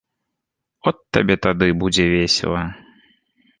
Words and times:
От 0.91 0.97
табе 1.17 1.35
тады 1.45 1.69
будзе 1.85 2.07
весела! 2.15 2.67